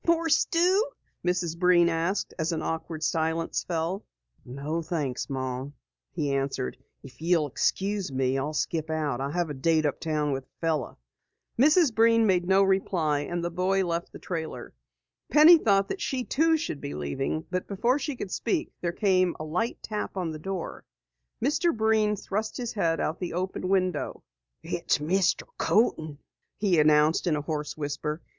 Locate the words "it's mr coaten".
24.63-26.17